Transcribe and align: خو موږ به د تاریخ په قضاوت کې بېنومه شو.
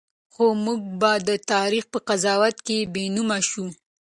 خو 0.33 0.45
موږ 0.65 0.81
به 0.99 1.11
د 1.27 1.29
تاریخ 1.51 1.83
په 1.93 1.99
قضاوت 2.07 2.55
کې 2.67 2.77
بېنومه 2.93 3.39
شو. 3.49 3.65